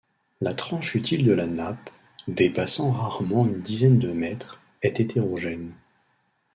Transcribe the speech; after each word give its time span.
La 0.41 0.55
tranche 0.55 0.95
utile 0.95 1.23
de 1.25 1.31
la 1.31 1.45
nappe, 1.45 1.91
dépassant 2.27 2.89
rarement 2.91 3.45
une 3.45 3.59
dizaine 3.61 3.99
de 3.99 4.11
mètres, 4.11 4.59
est 4.81 4.99
hétérogène. 4.99 5.75